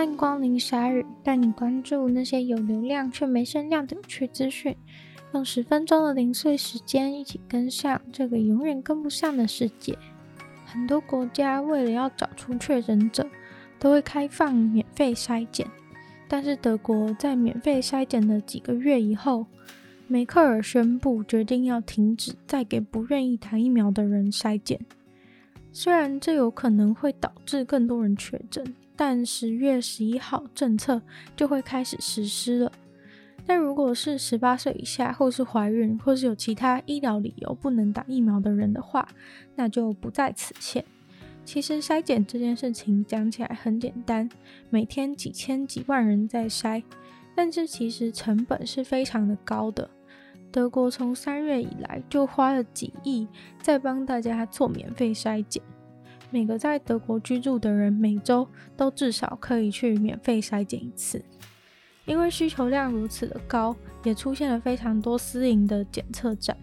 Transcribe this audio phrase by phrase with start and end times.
[0.00, 4.74] 欢迎光临鲨语，带你关注那些有流量却没声量的有趣资讯。
[5.34, 9.98] 用十分钟的零碎时间，一起跟上这个永远跟不上的世界。
[10.64, 13.28] 很多国家为了要找出确诊者，
[13.78, 15.66] 都会开放免费筛检。
[16.26, 19.44] 但是德国在免费筛检的几个月以后，
[20.06, 24.80] 梅克尔宣布决定要停止再给不愿意打疫苗的人筛检。
[25.70, 28.74] 虽然这有可能会导致更多人确诊。
[29.00, 31.00] 但十月十一号政策
[31.34, 32.70] 就会开始实施了。
[33.46, 39.08] 但如果是十八岁以下，或是怀孕，或是有其他医疗理由不能打疫苗的人的话，
[39.56, 40.84] 那就不在此限。
[41.46, 44.28] 其实筛检这件事情讲起来很简单，
[44.68, 46.82] 每天几千几万人在筛，
[47.34, 49.88] 但是其实成本是非常的高的。
[50.52, 53.26] 德国从三月以来就花了几亿
[53.62, 55.62] 在帮大家做免费筛检。
[56.30, 61.22] 每个在德国居住的人，每周都至少可以去免费筛检一次。
[62.06, 63.74] 因为需求量如此的高，
[64.04, 66.56] 也出现了非常多私营的检测站。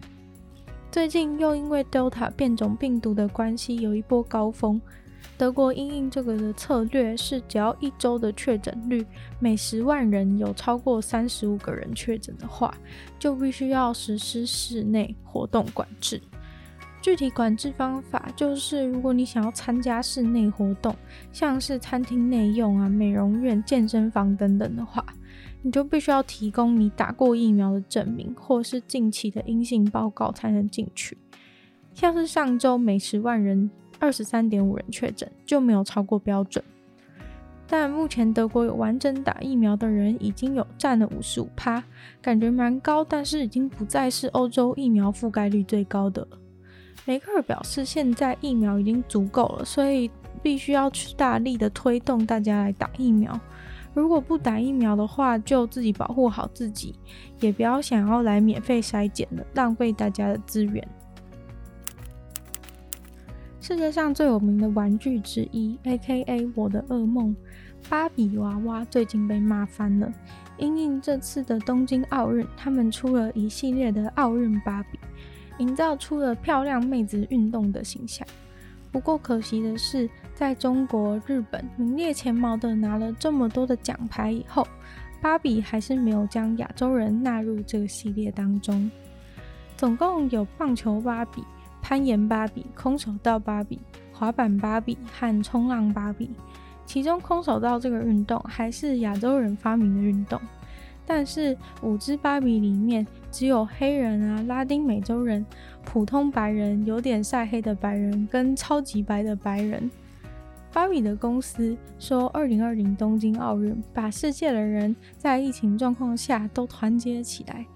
[0.90, 4.80] 最近又因为 Delta 变种病毒的关系，有一波高峰。
[5.36, 9.04] 德国因应这个的策略是，只要一周的确诊率
[9.38, 12.74] 每十万人有超过三十五个人确诊的话，
[13.18, 16.20] 就必须要实施室内活动管制。
[17.00, 20.94] 具体管制方法就是，如果你想要参加室内活动，
[21.32, 25.04] 像是餐厅内用啊、美容院、健身房等等的话，
[25.62, 31.16] 你就必须要提供你打过疫苗的证明，或是近期的阴性报告才能进去。
[31.94, 36.62] 像是上周每十万人二十三点五人确诊，就没有超过标准。
[37.66, 41.82] 但目前德国有完整打疫苗的人已经有占了五十五趴，
[42.20, 46.38] 感觉蛮高，但是已经不再是欧洲疫苗覆盖率最高的了。
[47.04, 50.10] 梅克尔表示，现在疫苗已经足够了，所以
[50.42, 53.38] 必须要去大力的推动大家来打疫苗。
[53.94, 56.94] 如果不打疫苗的话，就自己保护好自己，
[57.40, 60.86] 也不要想要来免费筛检了，浪费大家的资源。
[63.60, 67.34] 世界上最有名的玩具之一，AKA 我的噩梦，
[67.88, 70.12] 芭比娃娃最近被骂翻了。
[70.58, 74.98] 因应这次的东京奥运，他们出了一系列的奥运芭比。
[75.58, 78.26] 营造出了漂亮妹子运动的形象。
[78.90, 84.66] 不过可惜的是，在中国、日本名列前茅的拿了这么多的奖牌以后，
[85.20, 88.90] 芭比还是没有将亚洲人纳入这个系列当中。
[89.76, 91.44] 总共有棒球芭比、
[91.82, 93.78] 攀岩芭比、空手道芭比、
[94.12, 96.30] 滑板芭比和冲浪芭比。
[96.86, 100.40] 其中空手道这个运动还是亚洲人发明的运动。
[101.10, 105.44] 但是五只芭比里面，只有黑人啊、拉丁美洲人、
[105.82, 109.90] 普通白人、有点晒黑的白人跟超级白的白人。
[110.70, 117.66] 芭比的公司说，二零二零东京奥运把世界的人在疫情状况下都团结起来，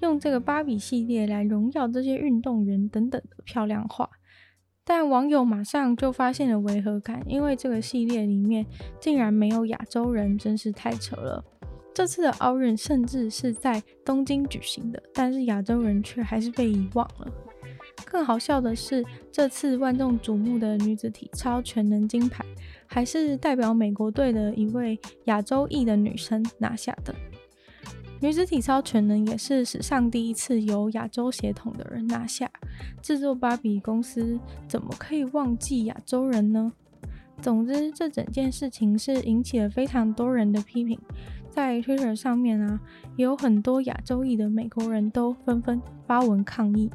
[0.00, 4.08] 用这个芭比系列来荣耀这些运动员等等的漂亮话。
[4.86, 8.64] 但网友马上就发现了违和感，因为这个系列里面
[8.98, 11.44] 竟然没有亚洲人，真是太扯了。
[12.00, 17.30] 这次的奥运甚至是在东京举行的，但是亚洲人却还是被遗忘了。
[18.06, 22.42] 更好笑的是，这次万众瞩目的女子体操全能金牌，
[22.86, 27.14] 还是代表美国队的一位亚洲裔的女生拿下的。
[28.22, 32.50] 女子体操全能也是史上第一次由亚洲血统的人拿下。
[33.02, 36.72] 制作芭比公司怎么可以忘记亚洲人呢？
[37.40, 40.98] 总之，这整件事情是引起了非常多人的批评。
[41.48, 42.80] 在 Twitter 上面啊，
[43.16, 46.88] 也有很多亚洲裔的美国人都纷纷发文抗议，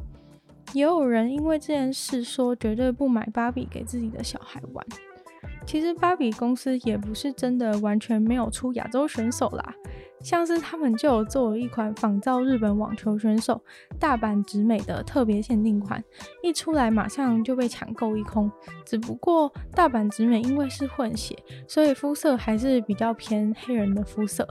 [0.72, 4.85] 也有人因为这件事说绝对不买芭比给自己的小孩玩。
[5.66, 9.73] 其实芭比公司也不是真的完全没有出亚洲选手啦。
[10.22, 13.61] 像是他们就有做了一款仿造日本网球选手
[14.00, 16.03] 大阪直美的特别限定款，
[16.41, 18.50] 一出来马上就被抢购一空。
[18.85, 21.38] 只不过大阪直美因为是混血，
[21.68, 24.47] 所以肤色还是比较偏黑人的肤色，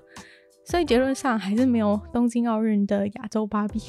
[0.64, 3.80] 所以结论上还是没有东京奥运的亚洲芭比。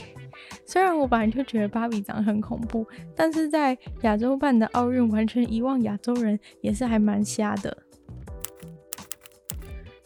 [0.66, 2.86] 虽然我本来就觉得芭比长得很恐怖，
[3.16, 7.77] 但是在亚洲办的奥运完全遗忘亚洲人，也是还蛮瞎的。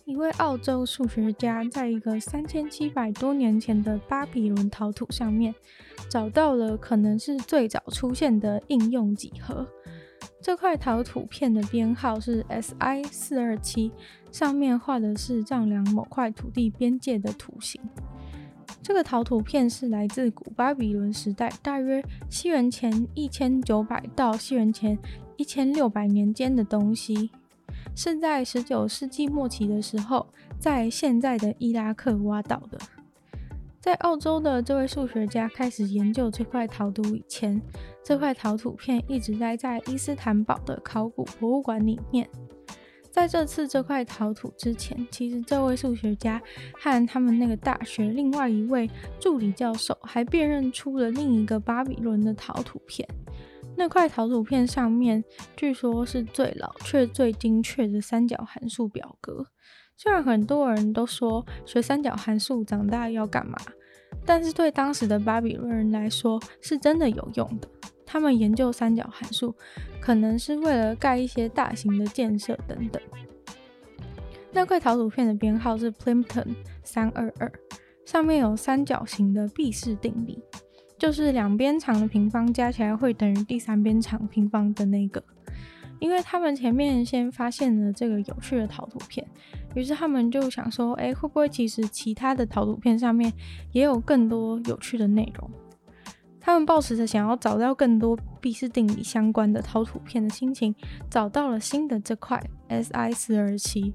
[0.05, 5.53] 一位澳洲数学家在一个三千七百多年前的巴比伦陶土上面，
[6.09, 9.67] 找到了可能是最早出现的应用几何。
[10.41, 13.91] 这块陶土片的编号是 SI 四二七，
[14.31, 17.81] 上面画的是丈量某块土地边界的图形。
[18.81, 24.97] 这个陶土片是来自古巴比伦时代，大约西元前一千九百到西元前
[25.37, 27.29] 一千六百年间的东西。
[27.95, 30.25] 是在十九世纪末期的时候，
[30.57, 32.79] 在现在的伊拉克挖到的。
[33.81, 37.61] 在澳洲的这位数学家开始研究这块陶土以前，
[38.03, 42.29] 这块陶土片一直待在伊斯坦堡的考古博物馆里面。
[43.11, 46.41] 在这次这块陶土之前，其实这位数学家
[46.73, 48.89] 和他们那个大学另外一位
[49.19, 53.07] 助理教授还辨认出了另一个巴比伦的陶土片。
[53.75, 55.23] 那块陶土片上面
[55.55, 59.45] 据说是最老却最精确的三角函数表格。
[59.97, 63.57] 虽然很多人都说学三角函数长大要干嘛，
[64.25, 67.67] 但是对当时的巴比伦人来说是真的有用的。
[68.11, 69.53] 他们研究三角函数，
[70.01, 72.99] 可能是为了盖一些大型的建设等等。
[74.51, 76.47] 那块陶土片的编号是 Plimpton
[76.83, 77.51] 三二二，
[78.05, 80.41] 上面有三角形的毕氏定理，
[80.97, 85.23] 就是两边长的平方加起来会等于第三边长平方的那个。
[85.99, 89.23] 因为他们前面先发现了这个有趣的陶土片，
[89.75, 93.31] 于是他们就想说，哎，会不会其实其他的陶土片上面
[93.71, 95.51] 也有更多有趣的内容？
[96.41, 100.73] 他们抱持着想要找到更多毕氏定理相关的陶土片的心情，
[101.09, 103.93] 找到了新的这块 SI 四二七。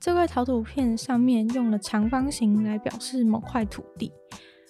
[0.00, 4.12] 这块陶土片上面用了长方形来表示某块土地，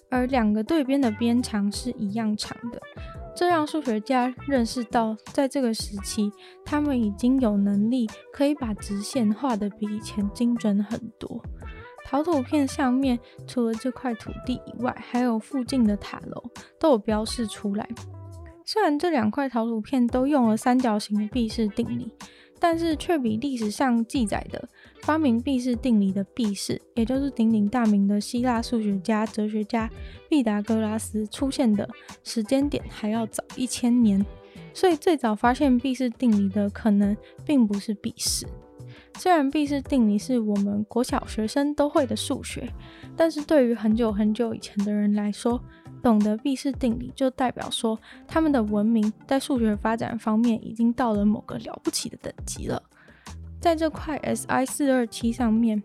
[0.08, 2.80] 而两个对边的边长是一样长的。
[3.34, 6.30] 这让数学家认识到，在这个时期，
[6.64, 11.42] 他们已经有能力可以把直线画得比以前精准很多。
[12.04, 16.42] 陶土片上面除了这块土地以外，还有附近的塔楼
[16.78, 17.88] 都有标示出来。
[18.64, 22.12] 虽然这两块陶土片都用了三角形的毕氏定理。
[22.60, 24.66] 但是却比历史上记载的
[25.02, 29.90] 发明毕氏定理的毕氏，也就是鼎鼎大名的希腊数学家、哲学家
[30.30, 31.86] 毕达哥拉斯出现的
[32.22, 34.24] 时间点还要早一千年。
[34.72, 37.14] 所以最早发现毕氏定理的可能
[37.44, 38.46] 并不是毕氏。
[39.16, 42.68] 虽然毕氏定理是我们国小学生都会的数学，
[43.16, 45.58] 但是对于很久很久以前的人来说，
[46.02, 52.82] 懂得毕氏定理，就代表说他们的文明在数学发展方面已经到了某个了不起的等级了。
[53.60, 55.82] 在这块 SI 四二七上面，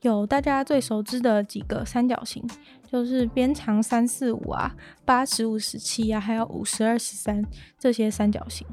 [0.00, 2.44] 有大家最熟知的几个三角形，
[2.90, 7.44] 就是边长三四五啊、八十五十七啊，还有五十二十三
[7.78, 8.66] 这些三角形。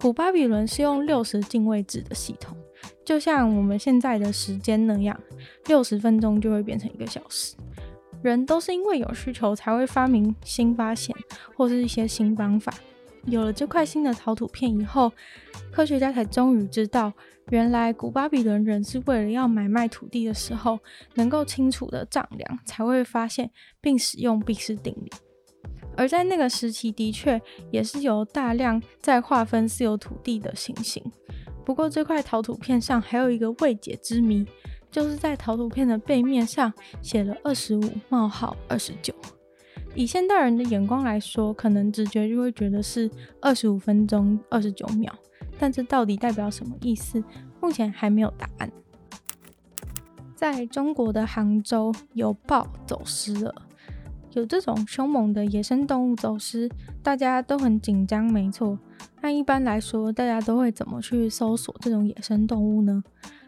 [0.00, 2.56] 古巴比伦是用六十进位制的系统，
[3.04, 5.18] 就像我们现在的时间那样，
[5.66, 7.54] 六十分钟就会变成一个小时。
[8.22, 11.14] 人都是因为有需求才会发明新发现
[11.56, 12.74] 或是一些新方法。
[13.26, 15.12] 有了这块新的陶土片以后，
[15.70, 17.12] 科学家才终于知道，
[17.50, 20.78] 原来古巴比伦人是为了要买卖土地的时候
[21.14, 25.10] 能够清楚的丈量，才会发现并使用毕氏定理。
[25.96, 27.40] 而在那个时期，的确
[27.70, 31.02] 也是有大量在划分私有土地的情形。
[31.68, 34.46] 不过这块陶土片上还有一个未解之谜。
[34.90, 36.72] 就是在陶土片的背面上
[37.02, 39.14] 写了二十五冒号二十九。
[39.94, 43.10] 以现代人的眼光来说，可能直觉就会觉得是
[43.42, 45.12] 二十五分钟二十九秒，
[45.58, 47.22] 但这到底代表什么意思？
[47.60, 48.72] 目前还没有答案。
[50.34, 53.54] 在中国的杭州，有豹走失了。
[54.32, 56.66] 有这种凶猛的野生动物走失，
[57.02, 58.78] 大家都很紧张，没错。
[59.20, 63.02] 那一般来说，大家都会怎么去搜索这种野生动物呢？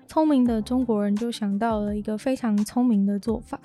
[0.07, 3.61] 聪明的中国人就想到了一个非常聪明的做法，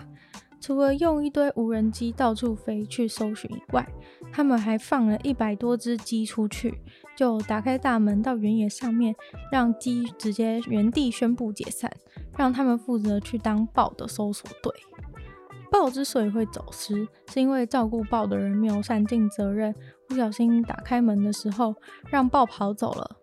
[0.61, 3.87] 除了用一堆无人机到处飞去搜寻以外，
[4.31, 6.75] 他们还放了一百多只鸡出去，
[7.15, 9.15] 就打开大门到原野上面，
[9.51, 11.91] 让鸡直接原地宣布解散，
[12.37, 14.71] 让他们负责去当豹的搜索队。
[15.71, 19.73] 豹之所以会走失，是因为照顾豹的人没有善尽责任，
[20.07, 21.75] 不小心打开门的时候，
[22.09, 23.17] 让豹跑走了。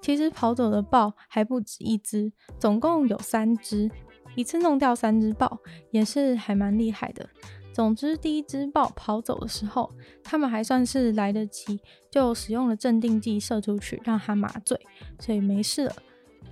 [0.00, 3.90] 其实跑走的豹还不止一只，总共有三只，
[4.36, 5.58] 一次弄掉三只豹
[5.90, 7.28] 也是还蛮厉害的。
[7.74, 9.92] 总之，第一只豹跑走的时候，
[10.24, 14.80] 他们还算是来得及，就使用了镇定剂射出去，让它麻醉，
[15.20, 15.94] 所以没事了。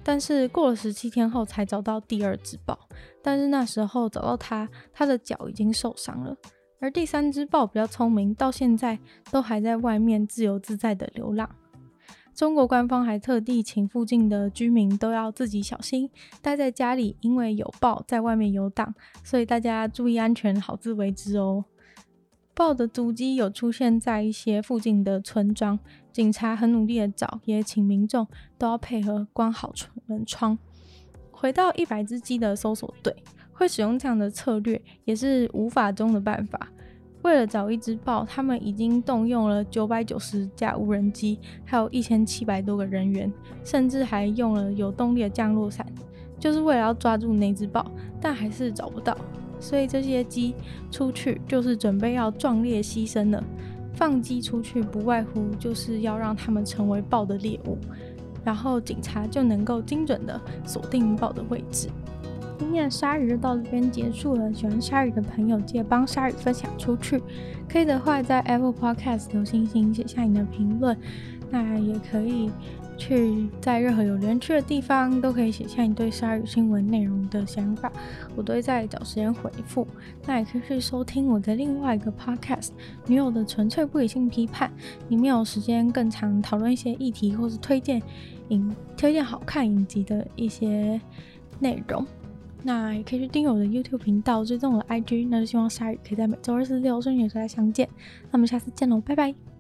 [0.05, 2.79] 但是过了十七天后才找到第二只豹，
[3.23, 6.37] 但是那时候找到它，它的脚已经受伤了。
[6.79, 8.99] 而第三只豹比较聪明，到现在
[9.31, 11.49] 都还在外面自由自在的流浪。
[12.35, 16.11] 中国官方还特地请附近的居民都要自己小心，
[16.43, 21.65] 待在家里，因为有豹在外面游荡，所以大家注意安全，好自为之哦。
[22.55, 25.79] 豹的足迹有出现在一些附近的村庄，
[26.13, 28.27] 警察很努力的找，也请民众
[28.59, 29.73] 都要配合关好
[30.05, 30.59] 门窗。
[31.31, 33.15] 回到一百只鸡的搜索队
[33.57, 36.69] 会使用这样的策略，也是无法中的办法。
[37.23, 43.33] 为了找一只豹，他们已经动用了九百九十架无人机，还有一千七百多个人员，
[43.65, 45.85] 甚至还用了有动力的降落伞，
[46.39, 49.17] 就是为了要抓住那只豹，但还是找不到。
[49.59, 50.55] 所以这些鸡
[50.91, 53.43] 出去就是准备要壮烈牺牲了。
[53.95, 57.79] 放鸡出去不外乎就是要让他们成为豹的猎物，
[58.45, 61.89] 然后警察就能够精准的锁定豹的位置。
[62.59, 64.53] 今天的鲨鱼就到这边结束了。
[64.53, 67.23] 喜欢鲨鱼的朋友，记得帮鲨鱼分享出去。
[67.69, 70.97] 可以的话，在 Apple Podcast 留星星，写下你的评论。
[71.51, 72.51] 那也可以
[72.97, 77.93] 去在任何有留言区的地方，都可以写下你对鲨鱼新闻内容的想法，
[78.35, 79.87] 我都会在找时间回复。
[80.27, 82.69] 那也可以去收听我的另外一个 Podcast
[83.07, 84.69] 《女友的纯粹不理性批判》，
[85.09, 88.03] 里面有时间更长讨论一些议题，或是推荐
[88.49, 91.01] 影推荐好看影集的一些
[91.61, 92.05] 内容。
[92.67, 95.29] 那也可以去订阅我的 YouTube 频道，追踪我的 IG。
[95.31, 97.89] 那就希望鲨鱼可以在每周二、四、六顺利的时候相见。
[98.25, 99.56] 那我们下次见喽，拜拜。